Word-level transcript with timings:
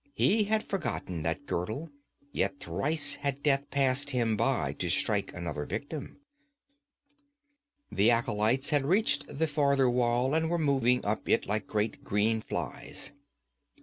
He 0.15 0.45
had 0.45 0.63
forgotten 0.63 1.21
that 1.21 1.45
girdle; 1.45 1.91
yet 2.31 2.59
thrice 2.59 3.17
had 3.21 3.43
death 3.43 3.69
passed 3.69 4.09
him 4.09 4.35
by 4.35 4.73
to 4.79 4.89
strike 4.89 5.31
another 5.35 5.63
victim. 5.63 6.17
The 7.91 8.09
acolytes 8.09 8.71
had 8.71 8.83
reached 8.83 9.27
the 9.27 9.45
farther 9.45 9.87
wall 9.91 10.33
and 10.33 10.49
were 10.49 10.57
moving 10.57 11.05
up 11.05 11.29
it 11.29 11.45
like 11.45 11.67
great 11.67 12.03
green 12.03 12.41
flies. 12.41 13.11